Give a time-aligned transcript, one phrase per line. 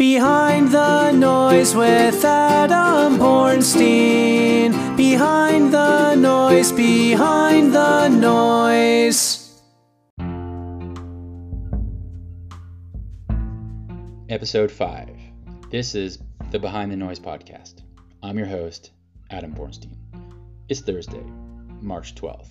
[0.00, 4.96] Behind the noise with Adam Bornstein.
[4.96, 9.60] Behind the noise, behind the noise.
[14.30, 15.10] Episode 5.
[15.70, 16.18] This is
[16.50, 17.82] the Behind the Noise podcast.
[18.22, 18.92] I'm your host,
[19.28, 19.98] Adam Bornstein.
[20.70, 21.26] It's Thursday,
[21.82, 22.48] March 12th.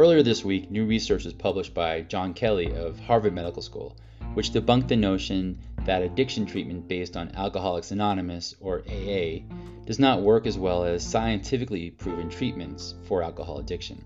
[0.00, 3.96] Earlier this week, new research was published by John Kelly of Harvard Medical School,
[4.34, 9.40] which debunked the notion that addiction treatment based on Alcoholics Anonymous, or AA,
[9.86, 14.04] does not work as well as scientifically proven treatments for alcohol addiction.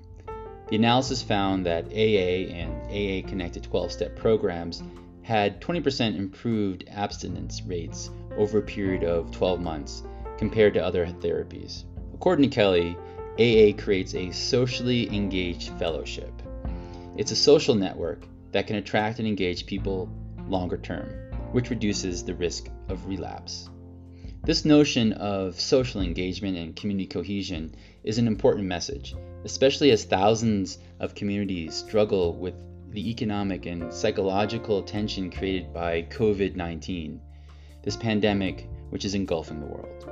[0.69, 4.83] The analysis found that AA and AA connected 12 step programs
[5.23, 10.03] had 20% improved abstinence rates over a period of 12 months
[10.39, 11.85] compared to other therapies.
[12.15, 12.97] According to Kelly,
[13.39, 16.33] AA creates a socially engaged fellowship.
[17.17, 20.09] It's a social network that can attract and engage people
[20.49, 21.09] longer term,
[21.55, 23.71] which reduces the risk of relapse.
[24.43, 30.79] This notion of social engagement and community cohesion is an important message, especially as thousands
[30.99, 32.55] of communities struggle with
[32.91, 37.21] the economic and psychological tension created by COVID 19,
[37.85, 40.11] this pandemic which is engulfing the world.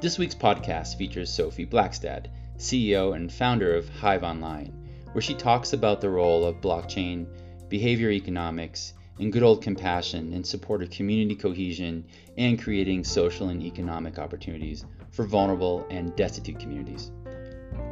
[0.00, 4.72] This week's podcast features Sophie Blackstad, CEO and founder of Hive Online,
[5.14, 7.26] where she talks about the role of blockchain,
[7.68, 12.04] behavior economics, and good old compassion in support of community cohesion
[12.36, 17.10] and creating social and economic opportunities for vulnerable and destitute communities.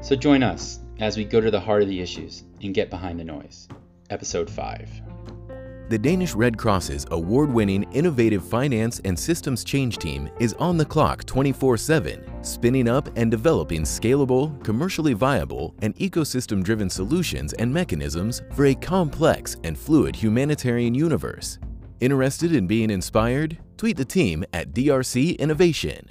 [0.01, 3.21] So join us as we go to the heart of the issues and get behind
[3.21, 3.69] the noise.
[4.11, 5.42] Episode 5.
[5.93, 10.87] The Danish Red Cross's award winning innovative finance and systems change team is on the
[10.87, 17.71] clock 24 7, spinning up and developing scalable, commercially viable, and ecosystem driven solutions and
[17.71, 21.59] mechanisms for a complex and fluid humanitarian universe.
[22.01, 23.59] Interested in being inspired?
[23.77, 26.09] Tweet the team at DRC Innovation.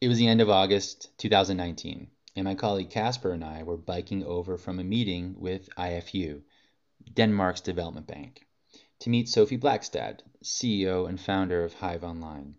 [0.00, 4.22] It was the end of August 2019 and my colleague Casper and I were biking
[4.22, 6.42] over from a meeting with IFU,
[7.14, 8.46] Denmark's development bank,
[8.98, 12.54] to meet Sophie Blackstad, CEO and founder of Hive Online.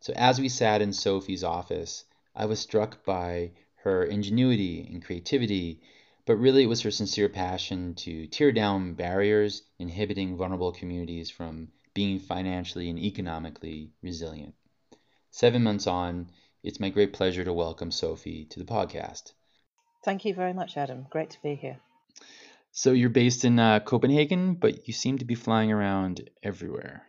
[0.00, 5.80] So as we sat in Sophie's office, I was struck by her ingenuity and creativity,
[6.24, 11.68] but really it was her sincere passion to tear down barriers inhibiting vulnerable communities from
[11.94, 14.54] being financially and economically resilient.
[15.30, 16.30] Seven months on,
[16.62, 19.32] it's my great pleasure to welcome Sophie to the podcast.
[20.04, 21.06] Thank you very much, Adam.
[21.10, 21.78] Great to be here.
[22.70, 27.06] So, you're based in uh, Copenhagen, but you seem to be flying around everywhere.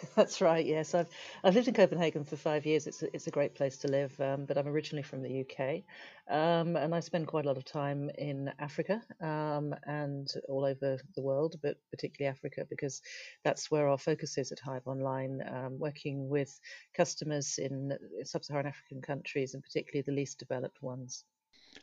[0.16, 0.64] That's right.
[0.64, 1.08] Yes, I've
[1.44, 2.86] I've lived in Copenhagen for five years.
[2.86, 5.82] It's a, it's a great place to live, um, but I'm originally from the UK,
[6.28, 10.98] um, and I spend quite a lot of time in Africa um, and all over
[11.14, 13.02] the world, but particularly Africa because
[13.44, 16.58] that's where our focus is at Hive Online, um, working with
[16.94, 21.24] customers in sub-Saharan African countries and particularly the least developed ones.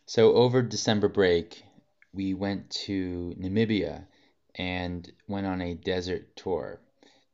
[0.05, 1.63] So over December break,
[2.13, 4.05] we went to Namibia
[4.55, 6.79] and went on a desert tour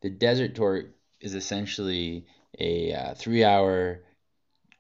[0.04, 0.84] the desert tour
[1.22, 2.26] is essentially
[2.60, 4.02] a uh, three hour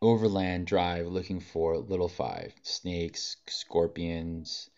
[0.01, 4.69] overland drive looking for little five snakes, scorpions,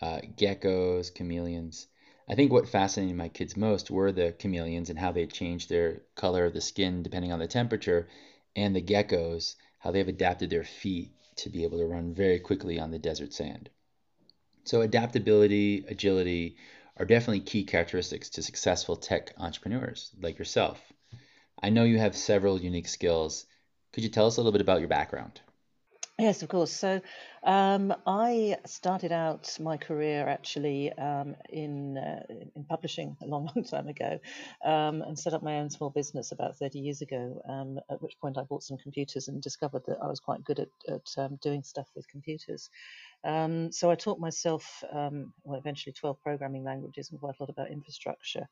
[0.00, 1.86] uh, geckos, chameleons.
[2.26, 6.00] I think what fascinated my kids most were the chameleons and how they changed their
[6.14, 8.08] color of the skin depending on the temperature,
[8.56, 12.80] and the geckos, how they've adapted their feet to be able to run very quickly
[12.80, 13.68] on the desert sand.
[14.64, 16.56] So, adaptability, agility
[17.00, 20.78] are definitely key characteristics to successful tech entrepreneurs like yourself.
[21.62, 23.46] I know you have several unique skills.
[23.94, 25.40] Could you tell us a little bit about your background?
[26.18, 26.70] Yes, of course.
[26.70, 27.00] So
[27.42, 32.22] um, I started out my career actually um, in uh,
[32.54, 34.18] in publishing a long, long time ago,
[34.62, 37.40] um, and set up my own small business about 30 years ago.
[37.48, 40.58] Um, at which point I bought some computers and discovered that I was quite good
[40.58, 42.68] at, at um, doing stuff with computers.
[43.24, 47.50] Um, so I taught myself, um, well, eventually 12 programming languages and quite a lot
[47.50, 48.48] about infrastructure.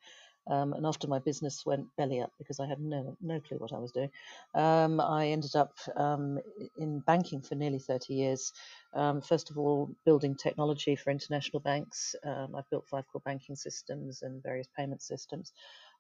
[0.51, 3.73] Um, and after my business went belly up because I had no no clue what
[3.73, 4.11] I was doing,
[4.55, 6.39] um, I ended up um,
[6.79, 8.53] in banking for nearly 30 years.
[8.95, 12.15] Um, first of all, building technology for international banks.
[12.25, 15.53] I've built five core banking systems and various payment systems.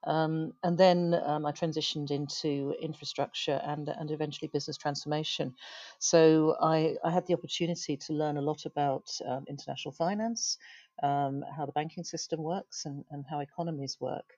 [0.05, 5.55] Um, and then um, I transitioned into infrastructure and, and eventually business transformation.
[5.99, 10.59] So I, I had the opportunity to learn a lot about um, international finance,
[11.03, 14.38] um, how the banking system works, and, and how economies work.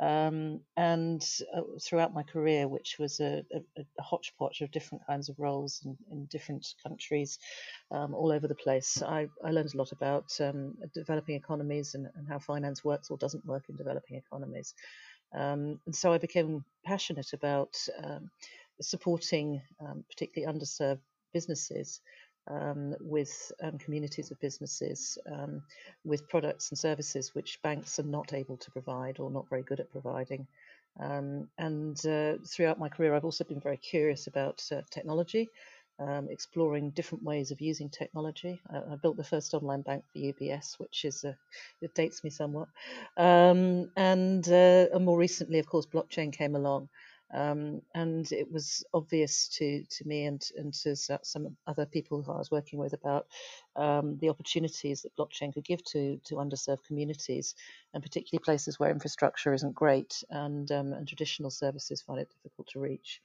[0.00, 5.28] Um, and uh, throughout my career, which was a, a, a, hodgepodge of different kinds
[5.28, 7.40] of roles in, in different countries
[7.90, 12.06] um, all over the place, I, I, learned a lot about um, developing economies and,
[12.14, 14.72] and, how finance works or doesn't work in developing economies.
[15.34, 18.30] Um, and so I became passionate about um,
[18.80, 21.00] supporting um, particularly underserved
[21.32, 22.00] businesses
[22.50, 25.62] um, with um, communities of businesses, um,
[26.04, 29.80] with products and services which banks are not able to provide or not very good
[29.80, 30.46] at providing.
[31.00, 35.48] Um, and uh, throughout my career, I've also been very curious about uh, technology,
[36.00, 38.60] um, exploring different ways of using technology.
[38.70, 41.34] I, I, built the first online bank for UBS, which is uh,
[41.80, 42.68] it dates me somewhat.
[43.16, 46.88] Um, and, uh, and more recently, of course, blockchain came along.
[47.32, 52.32] Um, and it was obvious to, to me and, and to some other people who
[52.32, 53.26] I was working with about
[53.76, 57.54] um, the opportunities that blockchain could give to, to underserved communities,
[57.92, 62.68] and particularly places where infrastructure isn't great and, um, and traditional services find it difficult
[62.68, 63.20] to reach.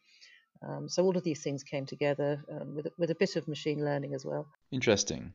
[0.67, 3.83] Um, so all of these things came together um, with, with a bit of machine
[3.83, 4.47] learning as well.
[4.71, 5.33] Interesting.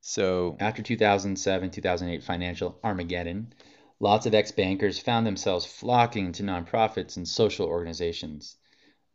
[0.00, 3.52] So after 2007 2008 financial Armageddon,
[4.02, 8.56] Lots of ex bankers found themselves flocking to nonprofits and social organizations.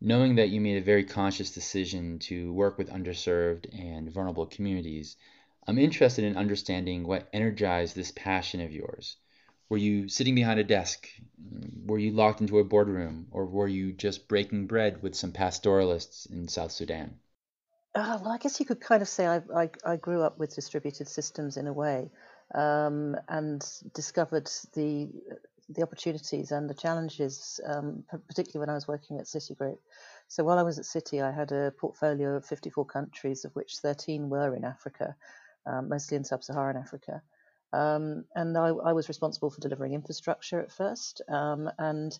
[0.00, 5.16] Knowing that you made a very conscious decision to work with underserved and vulnerable communities,
[5.66, 9.16] I'm interested in understanding what energized this passion of yours.
[9.68, 11.08] Were you sitting behind a desk?
[11.84, 13.26] Were you locked into a boardroom?
[13.32, 17.18] Or were you just breaking bread with some pastoralists in South Sudan?
[17.92, 20.54] Uh, well, I guess you could kind of say I, I, I grew up with
[20.54, 22.08] distributed systems in a way
[22.54, 23.64] um, and
[23.94, 25.08] discovered the
[25.68, 29.78] the opportunities and the challenges, um, particularly when I was working at Citigroup.
[30.28, 33.78] So while I was at Citi, I had a portfolio of 54 countries, of which
[33.78, 35.16] 13 were in Africa,
[35.66, 37.20] um, mostly in sub-Saharan Africa.
[37.76, 41.20] Um, and I, I, was responsible for delivering infrastructure at first.
[41.28, 42.18] Um, and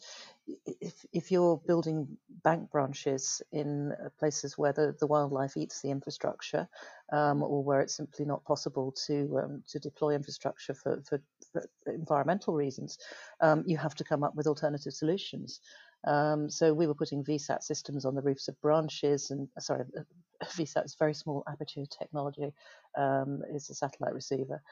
[0.66, 2.06] if, if you're building
[2.44, 6.68] bank branches in uh, places where the, the wildlife eats the infrastructure,
[7.10, 11.22] um, or where it's simply not possible to um, to deploy infrastructure for, for,
[11.52, 12.98] for environmental reasons,
[13.40, 15.60] um, you have to come up with alternative solutions.
[16.06, 19.84] Um, so we were putting VSAT systems on the roofs of branches, and sorry,
[20.44, 22.52] VSAT is very small aperture technology.
[22.96, 24.62] Um, it's a satellite receiver,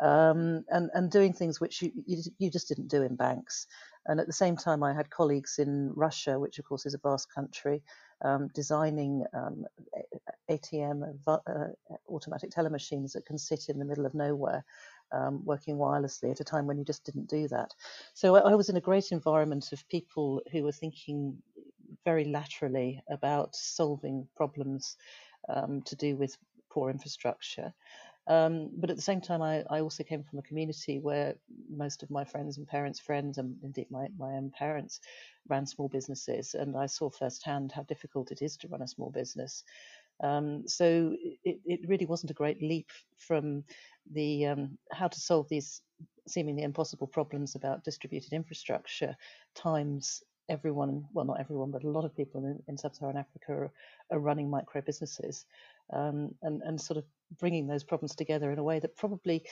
[0.00, 3.66] um, and and doing things which you, you, you just didn't do in banks.
[4.06, 6.98] And at the same time, I had colleagues in Russia, which of course is a
[6.98, 7.82] vast country,
[8.22, 9.64] um, designing um,
[10.50, 11.38] ATM, uh,
[12.08, 14.64] automatic teller machines that can sit in the middle of nowhere,
[15.12, 17.74] um, working wirelessly at a time when you just didn't do that.
[18.12, 21.38] So I, I was in a great environment of people who were thinking
[22.04, 24.96] very laterally about solving problems
[25.48, 26.36] um, to do with
[26.74, 27.72] poor infrastructure.
[28.26, 31.34] Um, but at the same time, I, I, also came from a community where
[31.68, 35.00] most of my friends and parents' friends, and indeed my, my own parents,
[35.48, 39.10] ran small businesses, and I saw firsthand how difficult it is to run a small
[39.10, 39.62] business.
[40.22, 43.62] Um, so it, it really wasn't a great leap from
[44.10, 45.82] the um, how to solve these
[46.26, 49.14] seemingly impossible problems about distributed infrastructure
[49.54, 53.72] times everyone, well, not everyone, but a lot of people in, in sub-Saharan Africa are,
[54.10, 55.46] are, running micro businesses,
[55.92, 57.04] um, and and sort of
[57.38, 59.44] bringing those problems together in a way that probably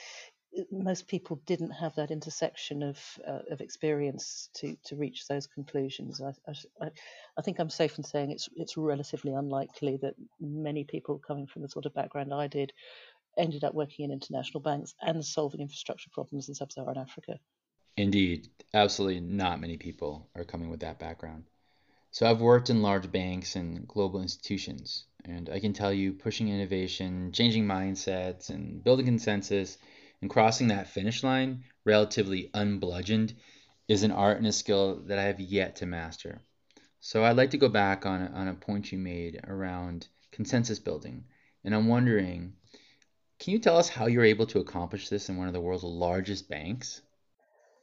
[0.57, 5.47] uh, most people didn't have that intersection of uh, of experience to to reach those
[5.47, 6.21] conclusions.
[6.21, 6.33] I,
[6.81, 6.89] I,
[7.37, 11.61] I, think I'm safe in saying it's it's relatively unlikely that many people coming from
[11.61, 12.73] the sort of background I did
[13.37, 17.39] ended up working in international banks and solving infrastructure problems in sub-Saharan Africa.
[17.97, 21.45] Indeed, absolutely not many people are coming with that background.
[22.11, 26.49] So I've worked in large banks and global institutions, and I can tell you pushing
[26.49, 29.77] innovation, changing mindsets, and building consensus
[30.21, 33.33] and crossing that finish line relatively unbludgeoned
[33.87, 36.41] is an art and a skill that I have yet to master.
[36.99, 41.25] So I'd like to go back on, on a point you made around consensus building.
[41.63, 42.53] And I'm wondering,
[43.39, 45.83] can you tell us how you're able to accomplish this in one of the world's
[45.83, 47.01] largest banks?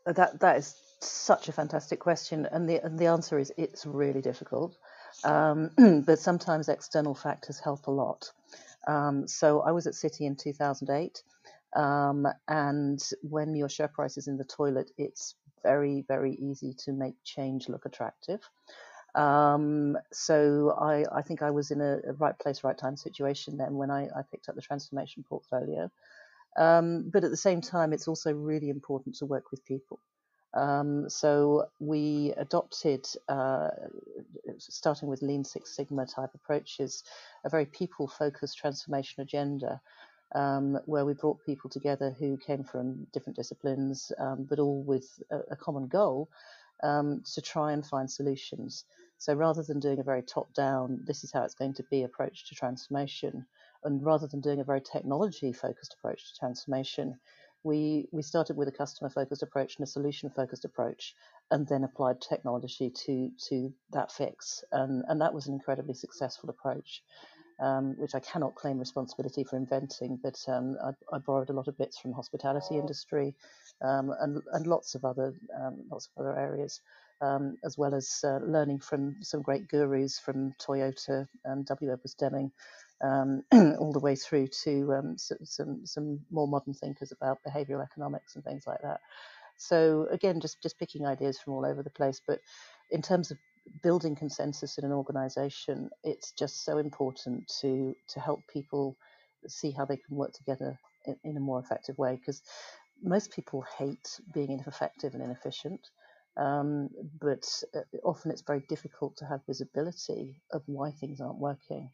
[0.07, 4.23] That that is such a fantastic question, and the and the answer is it's really
[4.23, 4.77] difficult.
[5.25, 5.71] Um,
[6.07, 8.31] but sometimes external factors help a lot.
[8.87, 11.23] Um, so I was at Citi in 2008,
[11.77, 16.93] um, and when your share price is in the toilet, it's very very easy to
[16.93, 18.41] make change look attractive.
[19.15, 23.57] Um, so I, I, think I was in a, a, right place, right time situation
[23.57, 25.91] then when I, I picked up the transformation portfolio.
[26.57, 29.99] Um, but at the same time, it's also really important to work with people.
[30.53, 33.69] Um, so we adopted, uh,
[34.59, 37.05] starting with Lean Six Sigma type approaches,
[37.45, 39.81] a very people-focused transformation agenda,
[40.35, 45.23] um, where we brought people together who came from different disciplines, um, but all with
[45.31, 46.29] a, a common goal,
[46.83, 48.85] um, to try and find solutions.
[49.19, 52.05] So rather than doing a very top down, this is how it's going to be
[52.05, 53.47] approach to transformation,
[53.85, 57.19] and rather than doing a very technology focused approach to transformation,
[57.65, 61.15] we, we started with a customer focused approach and a solution focused approach,
[61.51, 64.65] and then applied technology to, to that fix.
[64.73, 67.03] And, and that was an incredibly successful approach.
[67.63, 71.69] Um, which I cannot claim responsibility for inventing, but um, I, I, borrowed a lot
[71.69, 73.35] of bits from hospitality industry
[73.83, 76.81] um, and, and lots of other um, lots of other areas
[77.21, 81.93] um, as well as uh, learning from some great gurus from Toyota and W.
[81.93, 82.51] Edwards Deming,
[83.03, 83.43] um,
[83.79, 88.45] all the way through to um, some some more modern thinkers about behavioural economics and
[88.45, 89.01] things like that.
[89.57, 92.21] So again, just just picking ideas from all over the place.
[92.27, 92.41] But
[92.91, 93.39] in terms of
[93.83, 98.97] building consensus in an organisation, it's just so important to to help people
[99.47, 102.43] see how they can work together in, in a more effective way because
[103.03, 105.81] most people hate being ineffective and inefficient.
[106.37, 106.89] Um,
[107.21, 111.91] but uh, often it's very difficult to have visibility of why things aren't working.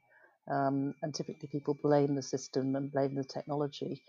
[0.49, 4.03] Um, and typically people blame the system and blame the technology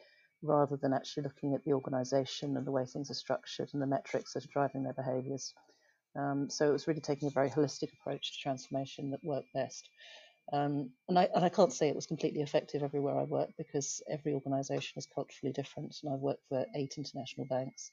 [0.44, 3.88] rather than actually looking at the organization and the way things are structured and the
[3.88, 5.54] metrics that are driving their behaviors.
[6.16, 9.90] Um, so it was really taking a very holistic approach to transformation that worked best.
[10.54, 14.02] Um, and, I, and I can't say it was completely effective everywhere I worked because
[14.10, 15.96] every organization is culturally different.
[16.02, 17.92] And I've worked for eight international banks.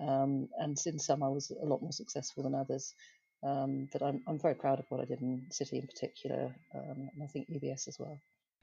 [0.00, 2.94] Um, and in some, I was a lot more successful than others.
[3.42, 7.10] Um, but I'm, I'm very proud of what I did in Citi in particular, um,
[7.12, 8.18] and I think UBS as well.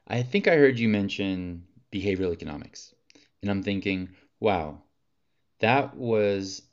[0.08, 2.94] I think I heard you mention behavioral economics,
[3.42, 4.82] and I'm thinking, wow,
[5.60, 6.64] that was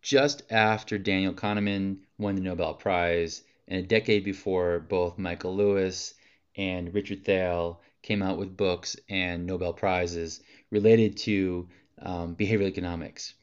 [0.00, 6.14] just after Daniel Kahneman won the Nobel Prize, and a decade before both Michael Lewis
[6.56, 10.40] and Richard Thaler came out with books and Nobel Prizes
[10.70, 11.68] related to
[12.00, 13.34] um, behavioral economics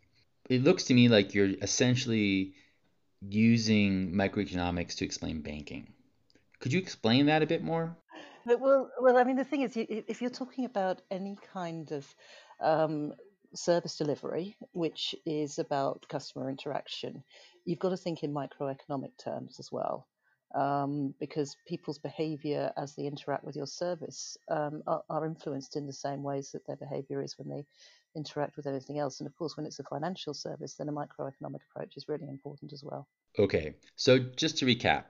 [0.49, 2.53] it looks to me like you're essentially
[3.21, 5.93] using microeconomics to explain banking.
[6.59, 7.95] Could you explain that a bit more?
[8.45, 12.07] Well, well, I mean, the thing is, if you're talking about any kind of
[12.61, 13.13] um,
[13.53, 17.23] service delivery, which is about customer interaction,
[17.65, 20.07] you've got to think in microeconomic terms as well.
[20.55, 25.85] Um, because people's behavior as they interact with your service um, are, are, influenced in
[25.85, 27.65] the same ways that their behavior is when they
[28.15, 29.19] interact with anything else.
[29.19, 32.73] And of course, when it's a financial service, then a microeconomic approach is really important
[32.73, 33.07] as well.
[33.37, 35.05] Okay, so just to recap,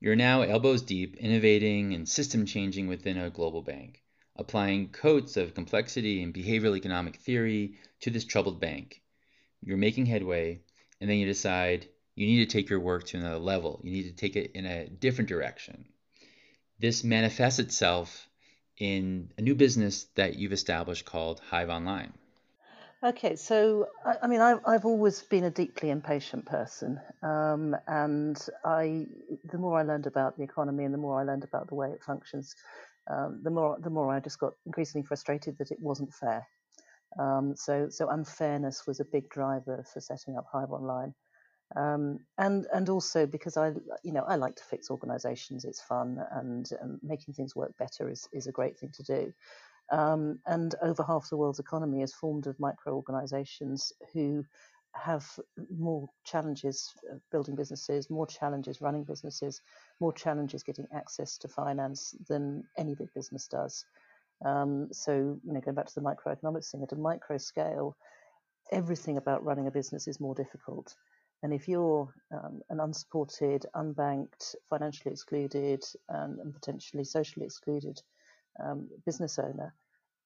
[0.00, 4.02] you're now elbows deep innovating and system changing within a global bank,
[4.36, 9.02] applying coats of complexity and behavioral economic theory to this troubled bank.
[9.62, 10.60] You're making headway,
[11.00, 13.80] and then you decide you need to take your work to another level.
[13.82, 15.86] You need to take it in a different direction.
[16.78, 18.28] This manifests itself
[18.78, 22.12] in a new business that you've established called Hive Online.
[23.06, 28.36] Okay, so I, I mean, I've, I've always been a deeply impatient person, um, and
[28.64, 29.06] I,
[29.44, 31.90] the more I learned about the economy and the more I learned about the way
[31.90, 32.56] it functions,
[33.08, 36.48] um, the more the more I just got increasingly frustrated that it wasn't fair.
[37.16, 41.14] Um, so, so unfairness was a big driver for setting up Hive Online,
[41.76, 43.68] um, and and also because I,
[44.02, 45.64] you know, I like to fix organisations.
[45.64, 49.32] It's fun, and, and making things work better is is a great thing to do.
[49.90, 54.44] Um, and over half the world's economy is formed of micro organizations who
[54.94, 55.26] have
[55.76, 56.92] more challenges
[57.30, 59.60] building businesses, more challenges running businesses,
[60.00, 63.84] more challenges getting access to finance than any big business does.
[64.44, 67.96] Um, so, you know, going back to the microeconomics thing, at a micro scale,
[68.72, 70.94] everything about running a business is more difficult.
[71.42, 78.00] And if you're um, an unsupported, unbanked, financially excluded, and, and potentially socially excluded
[78.62, 79.74] um, business owner,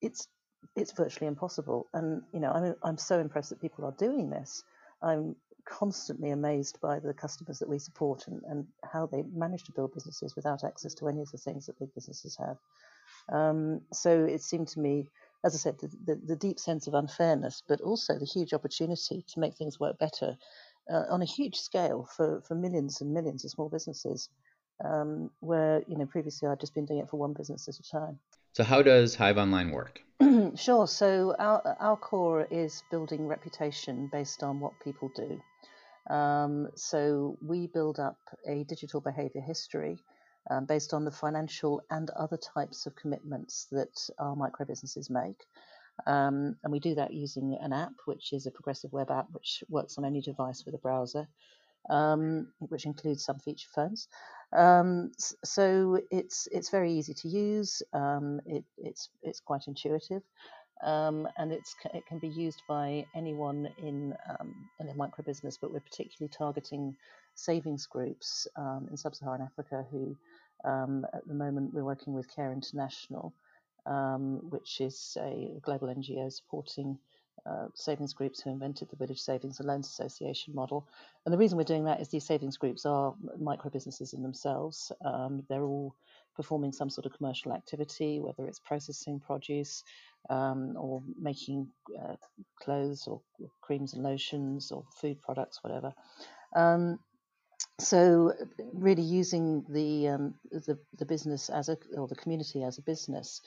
[0.01, 0.29] it's
[0.77, 1.87] it's virtually impossible.
[1.93, 4.63] And you know, I'm I'm so impressed that people are doing this.
[5.03, 9.73] I'm constantly amazed by the customers that we support and, and how they manage to
[9.73, 12.57] build businesses without access to any of the things that big businesses have.
[13.29, 15.07] Um, so it seemed to me,
[15.45, 19.25] as I said, the, the, the, deep sense of unfairness, but also the huge opportunity
[19.29, 20.37] to make things work better
[20.91, 24.29] uh, on a huge scale for, for millions and millions of small businesses
[24.85, 27.83] um, where you know previously I'd just been doing it for one business at a
[27.83, 28.19] time.
[28.53, 30.03] So how does Hive Online work?
[30.57, 30.87] sure.
[30.87, 35.41] So our our core is building reputation based on what people do.
[36.13, 38.19] Um, so we build up
[38.49, 39.99] a digital behavior history
[40.51, 45.45] um, based on the financial and other types of commitments that our micro businesses make.
[46.07, 49.63] Um, and we do that using an app, which is a progressive web app, which
[49.69, 51.29] works on any device with a browser
[51.89, 54.09] um, which includes some feature phones.
[54.53, 55.13] Um,
[55.45, 57.83] so it's it's very easy to use.
[57.93, 60.23] Um, it, it's it's quite intuitive,
[60.85, 65.59] um, and it's it can be used by anyone in um, in a micro business,
[65.61, 66.97] but we're particularly targeting
[67.35, 70.17] savings groups um, in sub-Saharan Africa who
[70.65, 73.33] um, at the moment we're working with Care International,
[74.51, 76.99] which is a global NGO supporting
[77.47, 80.89] uh, savings groups who invented the Village Savings and Loans Association model.
[81.25, 84.93] And the reason we're doing that is these savings groups are micro businesses in themselves.
[85.05, 85.95] Um, they're all
[86.37, 89.85] performing some sort of commercial activity, whether it's processing produce
[90.29, 91.69] um, or making
[92.03, 92.17] uh,
[92.61, 93.21] clothes or
[93.61, 95.93] creams and lotions or food products, whatever.
[96.55, 96.99] Um,
[97.79, 98.33] so
[98.73, 103.41] really using the, um, the the business as a or the community as a business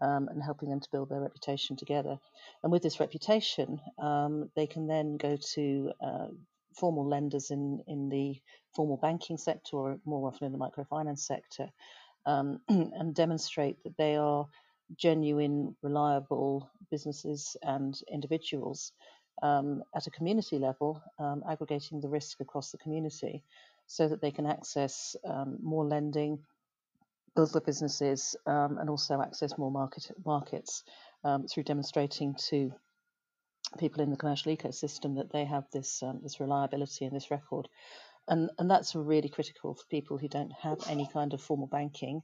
[0.00, 2.18] um, and helping them to build their reputation together.
[2.62, 6.26] And with this reputation, um, they can then go to uh,
[6.74, 8.40] formal lenders in, in the
[8.74, 11.70] formal banking sector or more often in the microfinance sector
[12.26, 14.46] um, and demonstrate that they are
[14.96, 18.92] genuine, reliable businesses and individuals
[19.42, 23.42] um, at a community level, um, aggregating the risk across the community
[23.86, 26.38] so that they can access um, more lending,
[27.36, 30.82] build their businesses um, and also access more market markets
[31.24, 32.72] um, through demonstrating to
[33.78, 37.68] people in the commercial ecosystem that they have this um, this reliability and this record,
[38.28, 42.22] and and that's really critical for people who don't have any kind of formal banking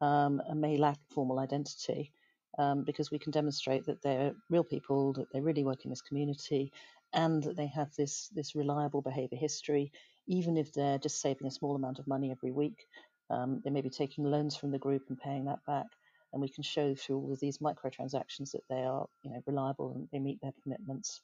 [0.00, 2.12] um, and may lack formal identity.
[2.58, 6.02] Um, because we can demonstrate that they're real people, that they really work in this
[6.02, 6.70] community,
[7.14, 9.90] and that they have this this reliable behaviour history,
[10.26, 12.86] even if they're just saving a small amount of money every week.
[13.30, 15.86] Um, they may be taking loans from the group and paying that back,
[16.32, 19.92] and we can show through all of these microtransactions that they are, you know, reliable
[19.94, 21.20] and they meet their commitments.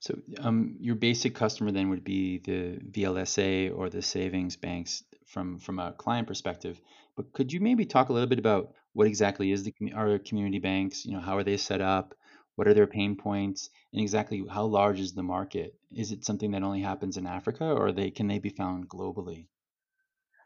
[0.00, 5.58] So um, your basic customer then would be the VLSA or the savings banks from
[5.58, 6.80] from a client perspective.
[7.16, 10.60] But could you maybe talk a little bit about what exactly is the are community
[10.60, 11.04] banks?
[11.04, 12.14] You know, how are they set up?
[12.54, 13.70] What are their pain points?
[13.92, 15.74] And exactly how large is the market?
[15.90, 19.46] Is it something that only happens in Africa, or they can they be found globally?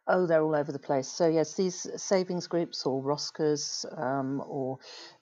[0.06, 1.08] Oh, they're all over the place.
[1.08, 4.78] So yes, these savings groups or ROSCAs, um, or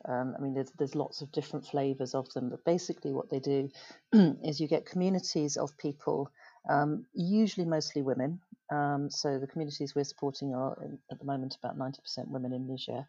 [0.08, 2.48] um, I mean, there's, there's lots of different flavors of them.
[2.48, 3.68] But basically, what they do
[4.42, 6.30] is you get communities of people,
[6.68, 8.40] um, usually mostly women.
[8.72, 10.76] Um, so the communities we're supporting are
[11.12, 11.94] at the moment about 90%
[12.28, 13.04] women in Niger.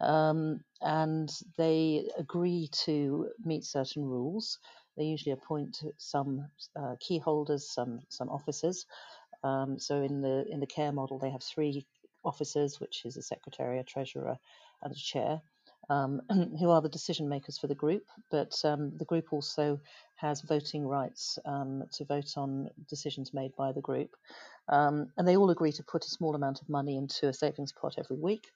[0.00, 4.58] Um, and they agree to meet certain rules.
[4.96, 8.84] They usually appoint some uh, key holders, some some officers,
[9.44, 11.86] um, so in the in the care model, they have three
[12.24, 14.38] officers, which is a secretary, a treasurer,
[14.82, 15.40] and a chair,
[15.90, 16.20] um,
[16.60, 18.04] who are the decision makers for the group.
[18.30, 19.80] But um, the group also
[20.16, 24.14] has voting rights um, to vote on decisions made by the group,
[24.68, 27.72] um, and they all agree to put a small amount of money into a savings
[27.72, 28.46] pot every week.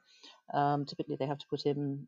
[0.55, 2.07] Um, typically, they have to put in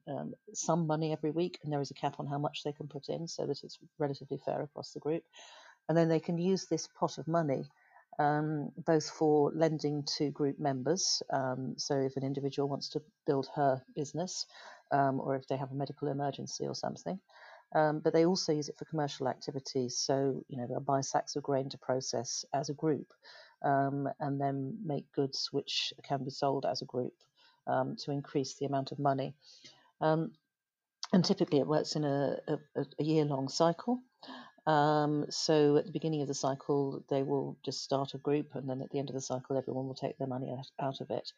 [0.55, 3.09] some money every week, and there is a cap on how much they can put
[3.09, 5.25] in, so that it's relatively fair across the group.
[5.89, 7.65] And then they can use this pot of money
[8.19, 11.23] um, both for lending to group members.
[11.33, 14.47] Um, so if an individual wants to build her business,
[14.91, 17.19] um, or if they have a medical emergency or something.
[17.75, 19.99] Um, but they also use it for commercial activities.
[19.99, 23.13] So you know they'll buy sacks of grain to process as a group,
[23.63, 27.13] um, and then make goods which can be sold as a group
[27.67, 29.35] um, to increase the amount of money.
[30.01, 30.31] and
[31.25, 32.59] typically, it works in a, a,
[32.99, 34.01] a year-long cycle.
[34.69, 38.69] Um, so at the beginning of the cycle, they will just start a group, and
[38.69, 41.33] then at the end of the cycle, everyone will take their money out, of it.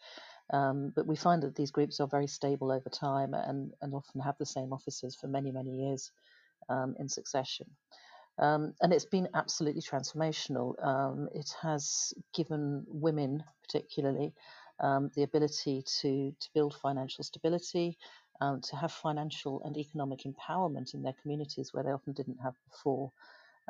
[0.52, 4.20] Um, but we find that these groups are very stable over time and, and often
[4.20, 6.10] have the same officers for many, many years
[6.68, 7.66] um, in succession.
[8.40, 10.74] Um, and it's been absolutely transformational.
[10.84, 14.34] Um, it has given women, particularly,
[14.80, 17.96] um, the ability to, to build financial stability,
[18.40, 22.54] um, to have financial and economic empowerment in their communities where they often didn't have
[22.70, 23.12] before,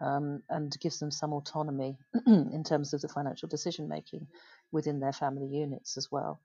[0.01, 4.27] um, and gives them some autonomy in terms of the financial decision making
[4.73, 6.41] within their family units as well.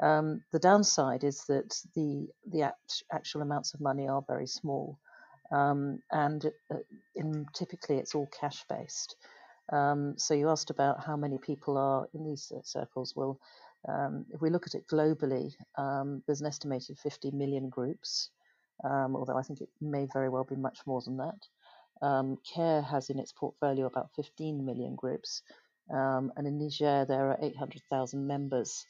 [0.00, 4.98] Um, the downside is that the the act, actual amounts of money are very small,
[5.50, 6.78] um, and uh,
[7.16, 9.16] in, typically it's all cash based.
[9.72, 13.14] Um, so you asked about how many people are in these circles.
[13.16, 13.38] Well,
[13.86, 18.30] um, if we look at it globally, um, there's an estimated 50 million groups,
[18.84, 21.38] um, although I think it may very well be much more than that.
[22.06, 25.42] Um, CARE has in its portfolio about 15 million groups,
[25.92, 28.84] um, and in Niger there are 800,000 members,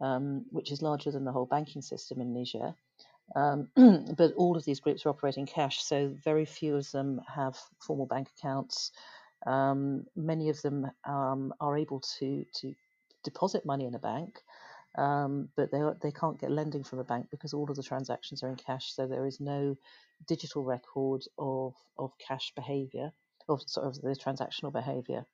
[0.00, 2.74] um, which is larger than the whole banking system in Niger.
[4.16, 8.06] but all of these groups are operating cash, so very few of them have formal
[8.06, 8.90] bank accounts.
[9.46, 12.74] many of them are able to to
[13.22, 14.42] deposit money in a bank,
[14.98, 18.42] Um, but they they can't get lending from a bank because all of the transactions
[18.42, 19.76] are in cash, so there is no
[20.28, 23.12] digital record of of cash behaviour,
[23.48, 25.24] of sort of the transactional behaviour.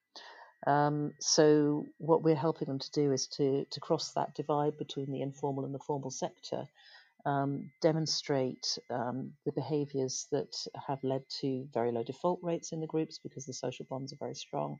[0.66, 5.10] Um, so what we're helping them to do is to to cross that divide between
[5.10, 6.68] the informal and the formal sector,
[7.26, 10.54] um, demonstrate um, the behaviours that
[10.86, 14.24] have led to very low default rates in the groups because the social bonds are
[14.24, 14.78] very strong,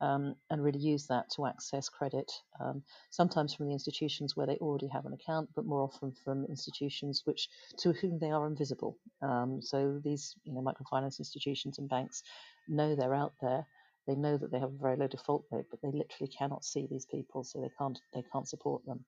[0.00, 2.30] um, and really use that to access credit,
[2.60, 6.44] um, sometimes from the institutions where they already have an account, but more often from
[6.46, 8.98] institutions which to whom they are invisible.
[9.22, 12.22] Um, so these you know, microfinance institutions and banks
[12.68, 13.66] know they're out there.
[14.06, 16.86] They know that they have a very low default rate, but they literally cannot see
[16.90, 19.04] these people, so they can't they can't support them.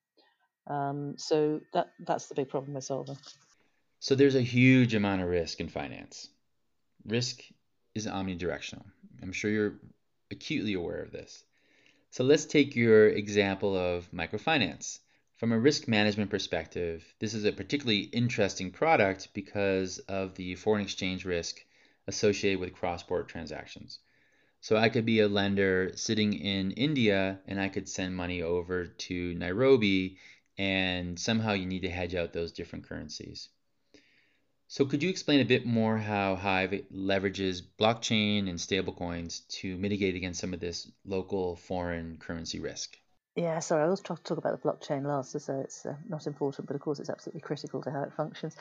[0.69, 3.19] Um, so that that's the big problem we're solving.
[4.01, 6.29] So there's a huge amount of risk in finance.
[7.05, 7.43] Risk
[7.95, 8.85] is omnidirectional.
[9.23, 9.75] I'm sure you're
[10.31, 11.45] acutely aware of this.
[12.11, 15.01] So let's take your example of microfinance.
[15.37, 20.83] From a risk management perspective, this is a particularly interesting product because of the foreign
[20.83, 21.63] exchange risk
[22.07, 23.99] associated with cross border transactions.
[24.63, 28.87] So I could be a lender sitting in India and I could send money over
[28.87, 30.19] to Nairobi,
[30.57, 33.51] and somehow you need to hedge out those different currencies.
[34.69, 40.15] So could you explain a bit more how Hive leverages blockchain and stablecoins to mitigate
[40.15, 42.97] against some of this local foreign currency risk?
[43.37, 46.67] Yeah, sorry, I always talk, talk about the blockchain last, so it's uh, not important,
[46.67, 48.57] but of course it's absolutely critical to how it functions.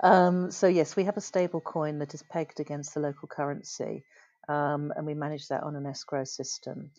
[0.00, 4.04] Um, so yes, we have a stable coin that is pegged against the local currency,
[4.48, 6.92] um, and we manage that on an escrow system.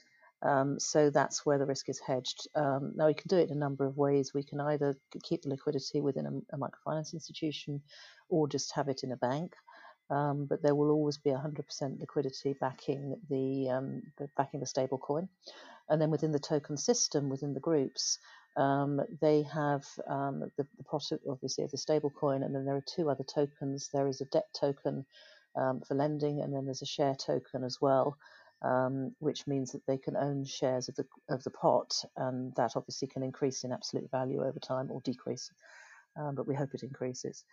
[0.43, 2.47] Um, so that's where the risk is hedged.
[2.56, 4.34] Um, now we can do it in a number of ways.
[4.34, 7.82] We can either keep the liquidity within a, a microfinance institution,
[8.30, 9.54] or just have it in a bank.
[10.10, 14.01] Um, but there will always be 100% liquidity backing the, um,
[14.36, 15.30] backing the stable coin.
[15.89, 18.17] And then within the token system, within the groups,
[18.58, 22.75] um, they have um, the, the product, obviously, of the stable coin, and then there
[22.75, 23.89] are two other tokens.
[23.93, 25.06] There is a debt token
[25.56, 28.17] for lending, and then there's a share token as well
[28.62, 32.74] um, which means that they can own shares of the of the pot, and that
[32.76, 35.52] obviously can increase in absolute value over time or decrease,
[36.17, 37.43] um, but we hope it increases.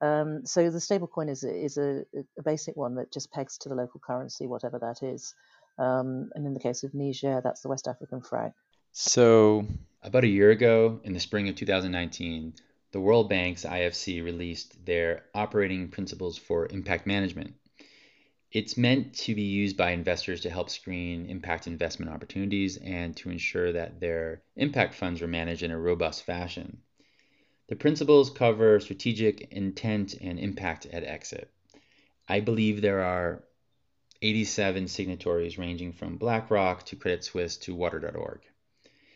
[0.00, 2.04] Um, so the stablecoin is is a,
[2.38, 5.34] a, basic one that just pegs to the local currency, whatever that is.
[5.78, 8.52] Um, and in the case of Niger, that's the West African franc.
[8.92, 9.66] So
[10.02, 12.54] about a year ago, in the spring of 2019,
[12.92, 17.54] the World Bank's IFC released their operating principles for impact management.
[18.52, 23.30] It's meant to be used by investors to help screen impact investment opportunities and to
[23.30, 26.82] ensure that their impact funds are managed in a robust fashion.
[27.68, 31.50] The principles cover strategic intent and impact at exit.
[32.28, 33.42] I believe there are
[34.20, 38.40] 87 signatories ranging from BlackRock to Credit Suisse to Water.org.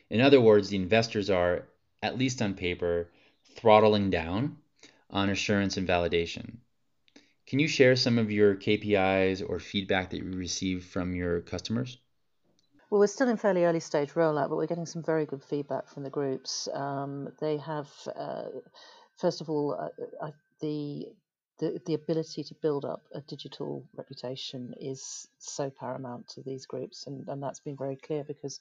[0.08, 1.68] In other words, the investors are,
[2.02, 3.10] at least on paper,
[3.54, 4.56] throttling down
[5.10, 6.56] on assurance and validation.
[7.46, 11.98] Can you share some of your KPIs or feedback that you received from your customers?
[12.90, 15.88] Well, we're still in fairly early stage rollout, but we're getting some very good feedback
[15.88, 16.68] from the groups.
[16.72, 18.44] Um, they have, uh,
[19.16, 20.30] first of all, uh, uh,
[20.60, 21.08] the,
[21.58, 27.06] the the ability to build up a digital reputation is so paramount to these groups,
[27.06, 28.60] and, and that's been very clear because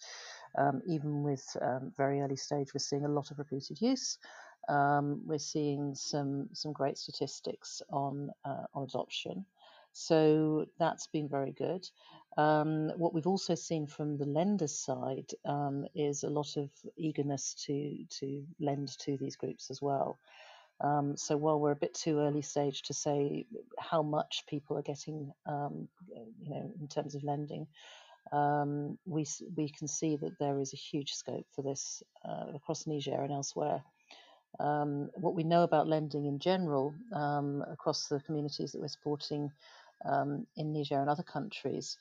[0.58, 4.18] um, even with um, very early stage, we're seeing a lot of repeated use.
[4.68, 9.46] Um, we're seeing some some great statistics on uh, on adoption,
[9.94, 11.88] so that's been very good.
[12.38, 17.54] Um, what we've also seen from the lender's side um, is a lot of eagerness
[17.66, 20.20] to to lend to these groups as well.
[20.82, 23.46] Um, so while we're a bit too early stage to say
[23.80, 25.88] how much people are getting, um,
[26.42, 27.68] you know, in terms of lending,
[28.34, 29.26] um, we
[29.56, 33.32] we can see that there is a huge scope for this uh, across Niger and
[33.32, 33.84] elsewhere.
[34.60, 39.52] Um, what we know about lending in general um, across the communities that we're supporting
[40.06, 41.98] um, in Niger and other countries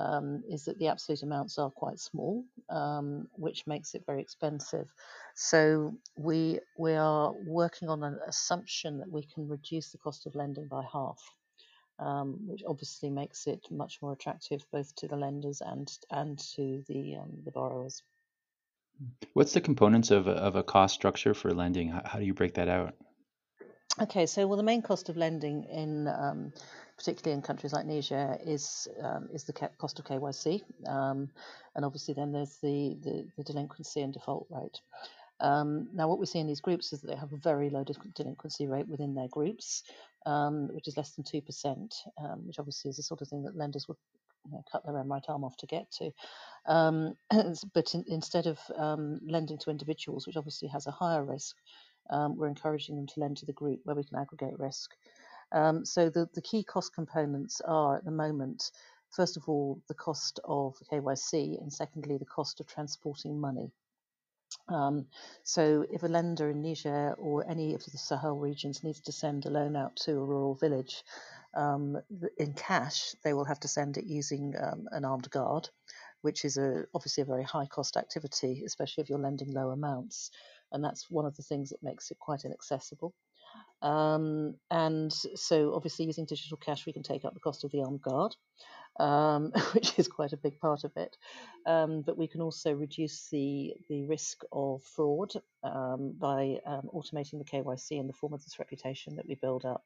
[0.00, 4.86] um, is that the absolute amounts are quite small, um, which makes it very expensive.
[5.34, 10.34] So we we are working on an assumption that we can reduce the cost of
[10.34, 11.20] lending by half.
[12.00, 16.84] Um, which obviously makes it much more attractive both to the lenders and and to
[16.86, 18.04] the the borrowers.
[19.32, 21.88] What's the components of a, of a cost structure for lending?
[21.88, 22.94] How, how do you break that out?
[24.00, 26.52] Okay, so well, the main cost of lending in um,
[26.96, 31.30] particularly in countries like Niger is um, is the cost of KYC, um,
[31.74, 34.80] and obviously then there's the, the, the delinquency and default rate.
[35.40, 37.84] Um, now, what we see in these groups is that they have a very low
[38.14, 39.84] delinquency rate within their groups,
[40.26, 43.44] um, which is less than two percent, um, which obviously is the sort of thing
[43.44, 43.96] that lenders would
[44.44, 46.10] you know, cut their own right arm off to get to.
[46.66, 47.14] Um,
[47.74, 51.56] but in, instead of um, lending to individuals, which obviously has a higher risk,
[52.10, 54.92] um, we're encouraging them to lend to the group where we can aggregate risk.
[55.52, 58.70] Um, so the, the key cost components are at the moment,
[59.10, 63.70] first of all, the cost of KYC, and secondly, the cost of transporting money.
[64.68, 65.06] Um,
[65.44, 69.46] so if a lender in Niger or any of the Sahel regions needs to send
[69.46, 71.02] a loan out to a rural village
[71.54, 71.96] um,
[72.36, 75.68] in cash, they will have to send it using um, an armed guard,
[76.22, 80.30] which is a, obviously a very high cost activity, especially if you're lending low amounts.
[80.70, 83.14] And that's one of the things that makes it quite inaccessible.
[83.80, 87.82] Um, and so, obviously, using digital cash, we can take up the cost of the
[87.82, 88.34] armed guard,
[88.98, 91.16] um, which is quite a big part of it.
[91.66, 95.32] Um, but we can also reduce the the risk of fraud
[95.62, 99.64] um, by um, automating the KYC in the form of this reputation that we build
[99.64, 99.84] up.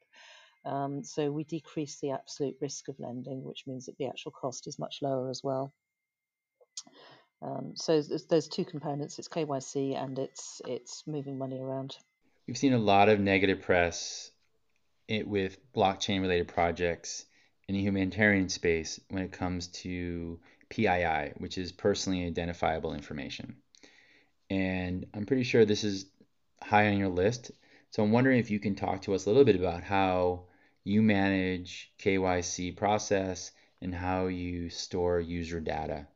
[0.64, 4.68] Um, so we decrease the absolute risk of lending, which means that the actual cost
[4.68, 5.72] is much lower as well.
[7.74, 11.96] so there's, there's two components: it's KYC and it's it's moving money around.
[12.46, 14.30] We've seen a lot of negative press
[15.08, 17.26] with blockchain related projects
[17.72, 23.56] in the humanitarian space when it comes to PII, which is personally identifiable information.
[24.50, 26.04] And I'm pretty sure this is
[26.62, 27.50] high on your list.
[27.88, 30.44] So I'm wondering if you can talk to us a little bit about how
[30.84, 36.06] you manage KYC process and how you store user data.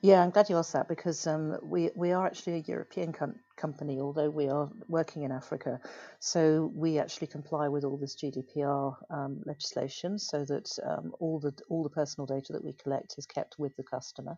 [0.00, 3.40] Yeah, I'm glad you asked that because um, we we are actually a European com-
[3.56, 5.80] company, although we are working in Africa.
[6.20, 11.52] So we actually comply with all this GDPR um, legislation, so that um, all the
[11.68, 14.36] all the personal data that we collect is kept with the customer,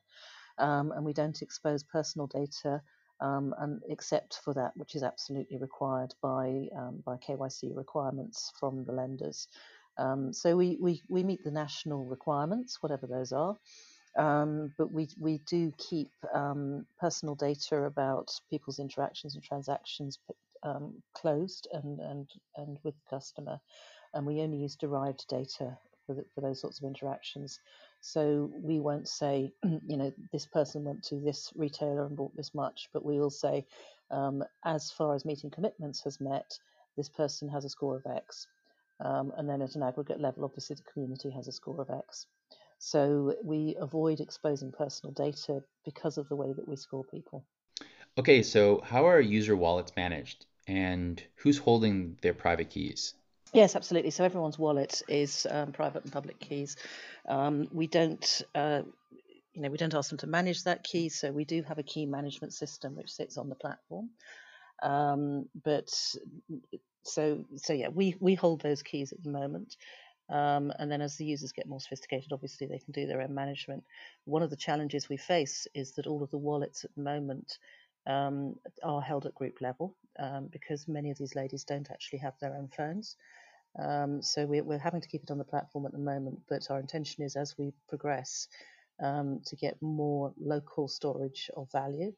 [0.58, 2.82] um, and we don't expose personal data.
[3.20, 8.84] Um, and except for that which is absolutely required by um, by KYC requirements from
[8.84, 9.48] the lenders.
[10.32, 13.56] so we, we, we meet the national requirements, whatever those are.
[14.16, 20.18] Um, but we we do keep um, personal data about people's interactions and transactions
[20.62, 23.60] um, closed and and and with the customer,
[24.14, 27.58] and we only use derived data for the, for those sorts of interactions.
[28.00, 29.52] So we won't say,
[29.86, 33.30] you know, this person went to this retailer and bought this much, but we will
[33.30, 33.66] say,
[34.10, 36.58] um, as far as meeting commitments has met,
[36.96, 38.46] this person has a score of X.
[39.00, 42.26] Um, and then at an aggregate level, obviously the community has a score of X.
[42.78, 47.44] So we avoid exposing personal data because of the way that we score people.
[48.18, 53.14] Okay, so how are user wallets managed and who's holding their private keys?
[53.52, 54.10] Yes, absolutely.
[54.10, 56.76] So everyone's wallet is um, private and public keys.
[57.28, 58.42] Um, we don't.
[58.54, 58.82] Uh,
[59.52, 61.84] you know, we don't ask them to manage that key, so we do have a
[61.84, 64.10] key management system which sits on the platform.
[64.82, 65.88] Um, but
[67.04, 69.76] so so yeah, we we hold those keys at the moment.
[70.30, 73.34] Um, and then as the users get more sophisticated, obviously they can do their own
[73.34, 73.84] management.
[74.24, 77.58] One of the challenges we face is that all of the wallets at the moment
[78.06, 82.34] um, are held at group level um, because many of these ladies don't actually have
[82.40, 83.16] their own phones.
[83.78, 86.70] Um, so we're, we're, having to keep it on the platform at the moment, but
[86.70, 88.48] our intention is as we progress
[89.02, 92.12] um, to get more local storage of value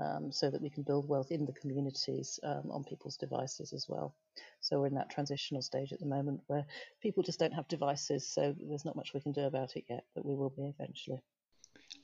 [0.00, 3.86] um, so that we can build wealth in the communities um, on people's devices as
[3.88, 4.14] well.
[4.60, 6.64] So we're in that transitional stage at the moment where
[7.02, 10.04] people just don't have devices, so there's not much we can do about it yet,
[10.14, 11.20] but we will be eventually.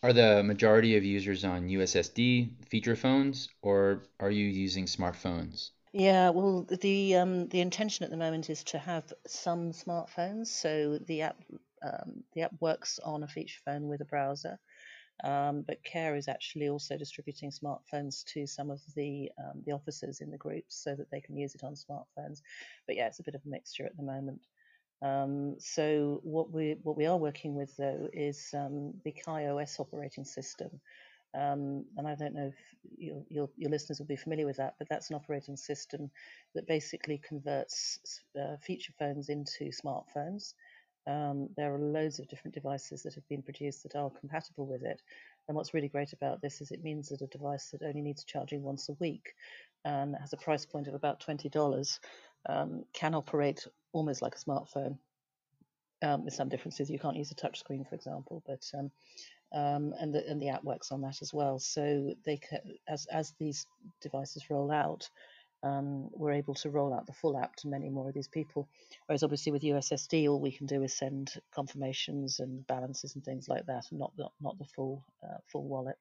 [0.03, 5.71] Are the majority of users on USSD feature phones, or are you using smartphones?
[5.93, 10.49] Yeah, well, the um, the intention at the moment is to have some smartphones.
[10.49, 11.43] So the app
[11.83, 14.59] um, the app works on a feature phone with a browser,
[15.25, 20.21] um, but Care is actually also distributing smartphones to some of the um, the officers
[20.21, 22.43] in the groups so that they can use it on smartphones.
[22.87, 24.41] But yeah, it's a bit of a mixture at the moment.
[25.03, 30.25] Um, so what we what we are working with though is um, the KaiOS operating
[30.25, 30.81] system.
[31.35, 32.55] Um, and I don't know if
[32.97, 36.11] your, your, your, listeners will be familiar with that, but that's an operating system
[36.55, 40.55] that basically converts uh, feature phones into smartphones.
[41.07, 44.83] Um, there are loads of different devices that have been produced that are compatible with
[44.83, 45.01] it.
[45.47, 48.25] And what's really great about this is it means that a device that only needs
[48.25, 49.35] charging once a week
[49.85, 51.99] and has a price point of about $20
[52.49, 54.99] um, can operate almost like a smartphone.
[56.03, 58.91] Um, with some differences, you can't use a touchscreen, for example, but um,
[59.55, 61.59] um, and the and the app works on that as well.
[61.59, 63.67] So they can, as as these
[64.03, 65.09] devices roll out,
[65.67, 68.69] um, we're able to roll out the full app to many more of these people.
[69.07, 73.49] Whereas obviously with USSD, all we can do is send confirmations and balances and things
[73.49, 75.97] like that, and not the, not the full uh, full wallet.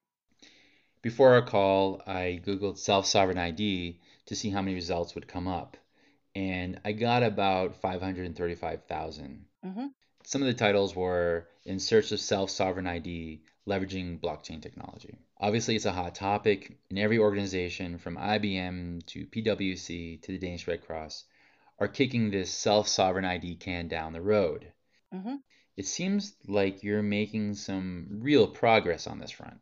[1.01, 5.47] Before our call, I googled self sovereign ID to see how many results would come
[5.47, 5.78] up,
[6.36, 9.45] and I got about five hundred thirty-five thousand.
[9.65, 9.88] Mm-hmm.
[10.23, 15.17] some of the titles were In Search of Self Sovereign ID, Leveraging Blockchain Technology.
[15.38, 20.67] Obviously, it's a hot topic, and every organization from IBM to PwC to the Danish
[20.67, 21.26] Red Cross
[21.78, 24.71] are kicking this self sovereign ID can down the road.
[25.13, 25.36] Mm-hmm.
[25.76, 29.60] It seems like you're making some real progress on this front.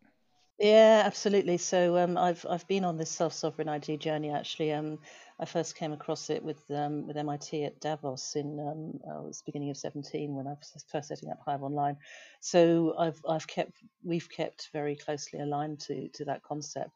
[0.63, 1.57] Yeah, absolutely.
[1.57, 4.71] So um, I've I've been on this self sovereign ID journey actually.
[4.71, 4.99] Um,
[5.39, 9.27] I first came across it with um, with MIT at Davos in um, uh, it
[9.27, 11.97] was beginning of 17 when I was first setting up Hive Online.
[12.39, 13.73] So I've I've kept
[14.05, 16.91] we've kept very closely aligned to to that concept,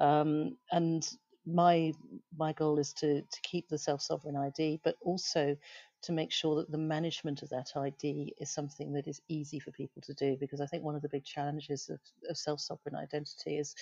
[0.00, 1.04] um, and
[1.44, 1.92] my
[2.36, 5.56] my goal is to to keep the self sovereign ID, but also
[6.02, 9.72] to make sure that the management of that ID is something that is easy for
[9.72, 10.36] people to do.
[10.38, 13.74] Because I think one of the big challenges of, of self sovereign identity is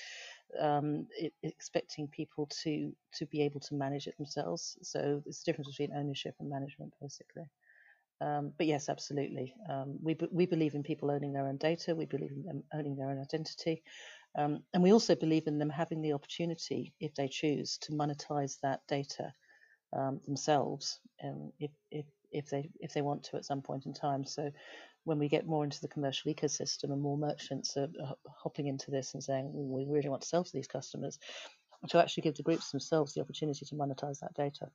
[0.61, 4.79] um, it, expecting people to to be able to manage it themselves.
[4.83, 7.45] So there's a difference between ownership and management, basically.
[8.21, 9.55] Um, but yes, absolutely.
[9.69, 11.95] Um, we, we believe in people owning their own data.
[11.95, 13.83] We believe in them owning their own identity.
[14.39, 18.59] Um, and we also believe in them having the opportunity, if they choose, to monetize
[18.63, 19.33] that data
[19.97, 23.95] um, themselves um, if, if, if, they, if they want to at some point in
[23.95, 24.25] time.
[24.25, 24.51] So
[25.05, 27.89] when we get more into the commercial ecosystem and more merchants are
[28.29, 31.19] hopping into this and saying, we really want to sell to these customers,
[31.89, 34.69] to actually give the groups themselves the opportunity to monetize that data.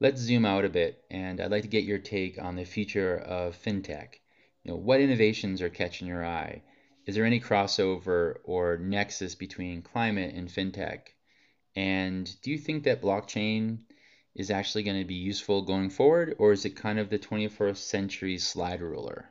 [0.00, 3.18] Let's zoom out a bit, and I'd like to get your take on the future
[3.18, 4.14] of fintech.
[4.64, 6.62] You know, what innovations are catching your eye?
[7.06, 11.00] Is there any crossover or nexus between climate and fintech?
[11.74, 13.78] And do you think that blockchain
[14.38, 17.76] is actually going to be useful going forward, or is it kind of the 21st
[17.76, 19.28] century slide ruler?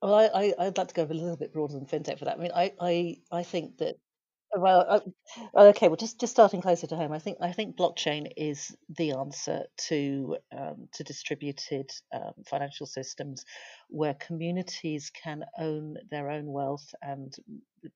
[0.00, 2.38] Well, I, I, would like to go a little bit broader than fintech for that.
[2.38, 3.96] I mean, I, I, I think that
[4.56, 5.02] well,
[5.54, 5.88] uh, okay.
[5.88, 9.64] Well, just just starting closer to home, I think I think blockchain is the answer
[9.88, 13.44] to um, to distributed um, financial systems,
[13.88, 17.34] where communities can own their own wealth and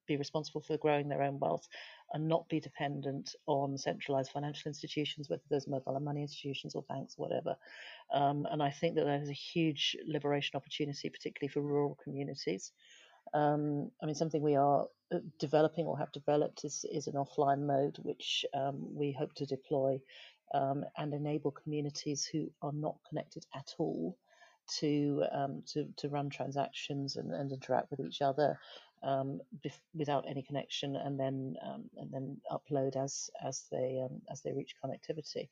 [0.06, 1.66] be responsible for growing their own wealth,
[2.12, 7.14] and not be dependent on centralized financial institutions, whether those mobile money institutions or banks,
[7.18, 7.56] or whatever.
[8.12, 12.72] Um, and I think that there's a huge liberation opportunity, particularly for rural communities.
[13.32, 17.66] Um, I mean, something we are uh, developing or have developed is, is an offline
[17.66, 20.00] mode, which um, we hope to deploy
[20.54, 24.16] um, and enable communities who are not connected at all
[24.78, 28.56] to um, to, to run transactions and, and interact with each other
[29.02, 29.40] um,
[29.94, 34.74] without any connection, and then um, and then upload as as they as they reach
[34.84, 35.48] connectivity.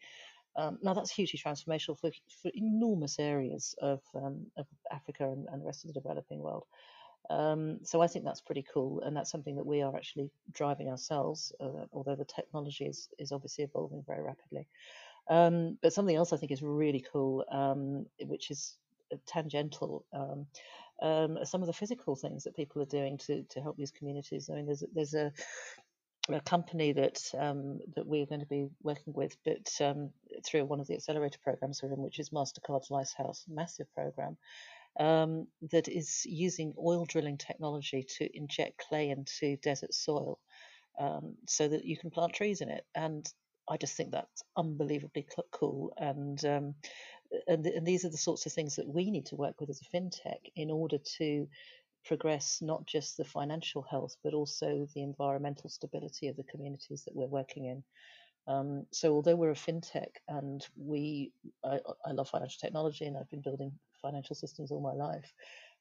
[0.57, 2.11] Um, now that's hugely transformational for,
[2.43, 6.65] for enormous areas of, um, of Africa and, and, the rest of the developing world.
[7.31, 10.89] Um, so I think that's pretty cool, and that's something that we are actually driving
[10.89, 14.67] ourselves, uh, although the technology is, is obviously evolving very rapidly.
[15.29, 18.77] Um, but something else I think is really cool, um, which is
[19.27, 20.47] tangential, um,
[21.03, 24.49] um, some of the physical things that people are doing to, to help these communities.
[24.51, 25.33] I mean, there's there's a
[26.31, 29.69] a company that um, that we're going to be working with, but
[30.45, 34.37] through one of the accelerator programs for them, which is Mastercard's Lighthouse, massive program,
[34.99, 40.39] um, that is using oil drilling technology to inject clay into desert soil
[40.99, 42.85] um, so that you can plant trees in it.
[42.95, 43.27] And
[43.69, 45.93] I just think that's unbelievably cool.
[45.97, 46.75] And, um,
[47.47, 49.81] and, and these are the sorts of things that we need to work with as
[49.83, 51.47] a fintech in order to
[52.05, 57.15] progress not just the financial health, but also the environmental stability of the communities that
[57.15, 57.85] we're working in.
[58.53, 61.33] Um, so although we're a fintech and we,
[61.63, 65.33] I, I, love financial technology and I've been building financial systems all my life.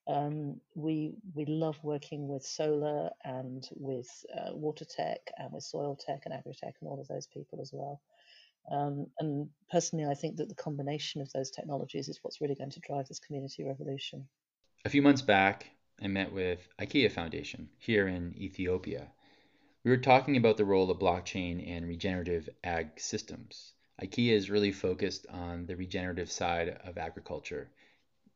[0.08, 5.98] Um, we we love working with solar and with uh, water tech and with soil
[5.98, 8.02] tech and agri tech and all of those people as well.
[8.72, 12.72] Um, and personally, I think that the combination of those technologies is what's really going
[12.72, 14.28] to drive this community revolution.
[14.86, 19.08] A few months back, I met with IKEA Foundation here in Ethiopia.
[19.84, 23.74] We were talking about the role of blockchain and regenerative ag systems.
[24.02, 27.70] IKEA is really focused on the regenerative side of agriculture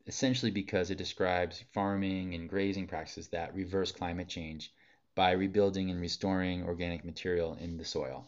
[0.08, 4.74] essentially because it describes farming and grazing practices that reverse climate change
[5.16, 8.26] by rebuilding and restoring organic material in the soil.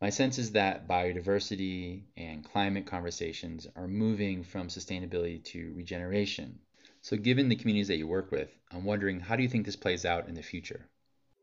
[0.00, 6.58] My sense is that biodiversity and climate conversations are moving from sustainability to regeneration.
[7.00, 9.76] So, given the communities that you work with, I'm wondering how do you think this
[9.76, 10.88] plays out in the future?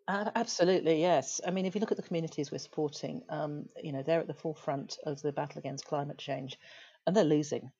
[0.07, 1.39] Uh, absolutely, yes.
[1.47, 4.27] I mean, if you look at the communities we're supporting, um, you know, they're at
[4.27, 6.59] the forefront of the battle against climate change,
[7.07, 7.71] and they're losing.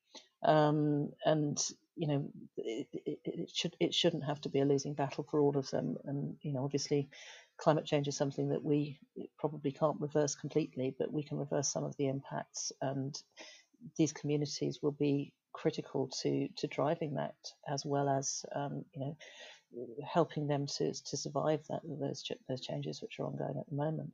[0.44, 1.62] Um, and
[1.96, 5.40] you know, it, it, it, should it shouldn't have to be a losing battle for
[5.40, 5.98] all of them.
[6.06, 7.10] And you know, obviously,
[7.58, 9.00] climate change is something that we
[9.38, 12.72] probably can't reverse completely, but we can reverse some of the impacts.
[12.82, 13.16] And
[13.98, 17.36] these communities will be critical to to driving that
[17.68, 19.18] as well as um, you know
[20.06, 24.12] helping them to to survive that those those changes which are ongoing at the moment.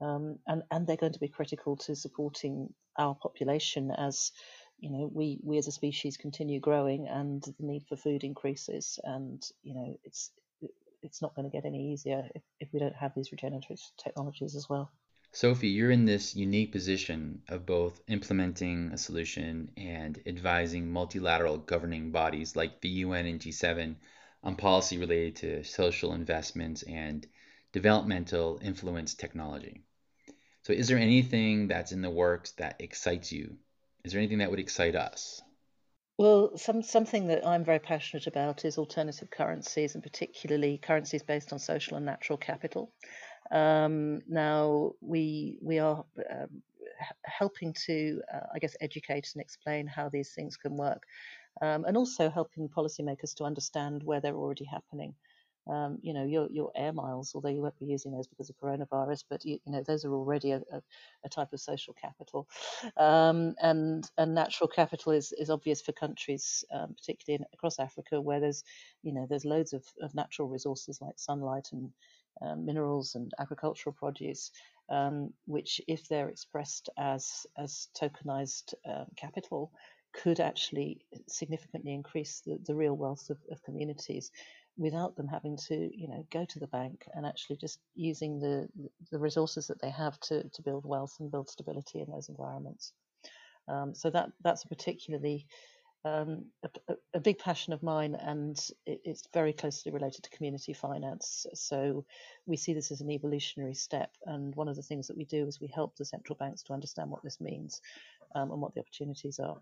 [0.00, 4.32] Um, and and they're going to be critical to supporting our population as
[4.78, 8.98] you know we we as a species continue growing and the need for food increases
[9.04, 10.30] and you know it's
[11.02, 14.56] it's not going to get any easier if, if we don't have these regenerative technologies
[14.56, 14.90] as well.
[15.30, 22.10] Sophie, you're in this unique position of both implementing a solution and advising multilateral governing
[22.10, 23.96] bodies like the UN and G7
[24.42, 27.26] on policy related to social investments and
[27.72, 29.82] developmental influence technology.
[30.62, 33.58] So, is there anything that's in the works that excites you?
[34.04, 35.42] Is there anything that would excite us?
[36.18, 41.52] Well, some something that I'm very passionate about is alternative currencies, and particularly currencies based
[41.52, 42.92] on social and natural capital.
[43.50, 46.62] Um, now, we we are um,
[47.24, 51.04] helping to, uh, I guess, educate and explain how these things can work,
[51.62, 55.14] um, and also helping policymakers to understand where they're already happening
[55.68, 58.56] um, you know, your, your air miles, although you won't be using those because of
[58.56, 60.82] coronavirus, but you, you know, those are already a, a,
[61.24, 62.48] a type of social capital.
[62.96, 68.20] Um, and, and natural capital is, is obvious for countries, um, particularly in, across Africa,
[68.20, 68.64] where there's,
[69.02, 71.90] you know, there's loads of, of natural resources like sunlight and
[72.40, 74.50] um, minerals and agricultural produce,
[74.90, 79.70] um, which, if they're expressed as, as tokenized um, capital,
[80.14, 84.30] could actually significantly increase the, the real wealth of, of communities
[84.78, 88.68] without them having to, you know, go to the bank and actually just using the
[89.10, 92.92] the resources that they have to to build wealth and build stability in those environments.
[93.66, 95.46] Um, so that that's a particularly
[96.04, 98.56] um, a, a, big passion of mine, and
[98.86, 101.44] it, it's very closely related to community finance.
[101.54, 102.04] So
[102.46, 105.46] we see this as an evolutionary step, and one of the things that we do
[105.46, 107.80] is we help the central banks to understand what this means
[108.34, 109.58] um, and what the opportunities are.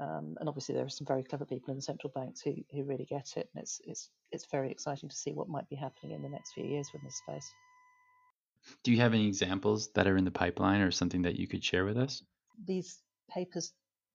[0.00, 2.84] Um, and obviously, there are some very clever people in the central banks who, who
[2.84, 6.12] really get it, and it's it's it's very exciting to see what might be happening
[6.12, 7.52] in the next few years from this space.
[8.84, 11.64] Do you have any examples that are in the pipeline, or something that you could
[11.64, 12.22] share with us?
[12.64, 13.72] These papers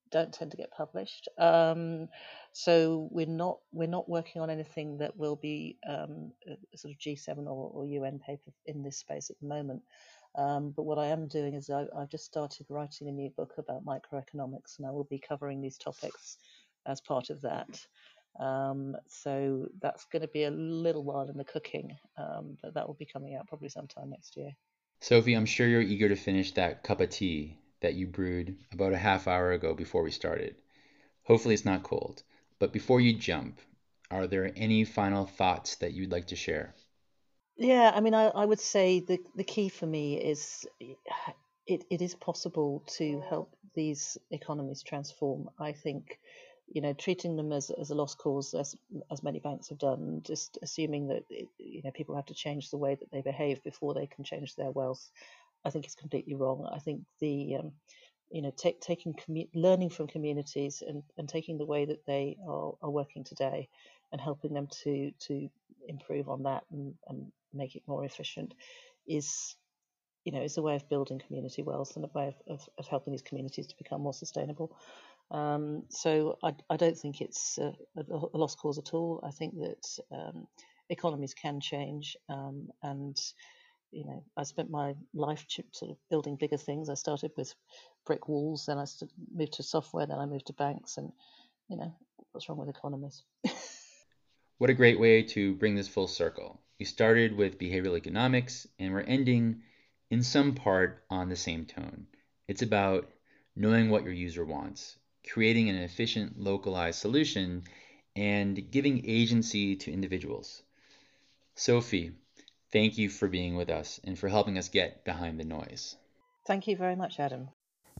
[0.10, 2.08] don't tend to get published, um,
[2.54, 7.00] so we're not we're not working on anything that will be um, a sort of
[7.00, 9.82] G7 or, or UN paper in this space at the moment.
[10.36, 13.54] Um, but what I am doing is I, have just started writing a new book
[13.58, 16.38] about microeconomics, and I will be covering these topics
[16.86, 17.80] as part of that.
[18.40, 22.88] Um, so that's going to be a little while in the cooking, um, but that
[22.88, 24.52] will be coming out probably sometime next year.
[25.02, 28.94] Sophie, I'm sure you're eager to finish that cup of tea that you brewed about
[28.94, 30.56] a half hour ago before we started.
[31.24, 32.24] Hopefully, it's not cold.
[32.58, 33.60] But before you jump,
[34.10, 36.74] are there any final thoughts that you'd like to share?
[37.58, 40.66] Yeah, I mean, I, I would say the the key for me is
[41.68, 45.50] it, it is possible to help these economies transform.
[45.60, 46.20] I think,
[46.68, 48.76] you know, treating them as, as a lost cause, as
[49.12, 52.72] as many banks have done, just assuming that it, you know people have to change
[52.72, 55.10] the way that they behave before they can change their wealth,
[55.64, 56.68] I think is completely wrong.
[56.74, 57.72] I think the um,
[58.32, 62.36] you know, take, taking commu- learning from communities and, and taking the way that they
[62.48, 63.70] are, are working today
[64.12, 65.50] and helping them to to
[65.88, 68.54] improve on that and, and make it more efficient
[69.08, 69.56] is
[70.26, 72.88] you know is a way of building community wealth and a way of, of, of
[72.88, 74.76] helping these communities to become more sustainable.
[75.32, 79.20] Um, so I, I don't think it's a, a, lost cause at all.
[79.24, 80.48] I think that um,
[80.90, 83.20] economies can change um, and
[83.92, 86.90] you know I spent my life sort of building bigger things.
[86.90, 87.54] I started with
[88.06, 88.86] brick walls then I
[89.34, 91.12] moved to software then I moved to banks and
[91.70, 91.96] you know
[92.32, 93.24] what's wrong with economies
[94.64, 98.94] what a great way to bring this full circle we started with behavioral economics and
[98.94, 99.62] we're ending
[100.10, 102.08] in some part on the same tone.
[102.48, 103.12] It's about
[103.58, 104.96] knowing what your user wants,
[105.30, 107.64] creating an efficient localized solution,
[108.16, 110.64] and giving agency to individuals.
[111.56, 112.14] Sophie,
[112.72, 115.98] thank you for being with us and for helping us get behind the noise.
[116.48, 117.50] Thank you very much, Adam.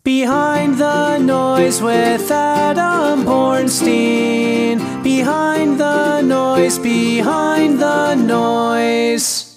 [0.02, 5.04] Behind the noise with Adam Bornstein.
[5.04, 9.53] Behind the noise, behind the noise.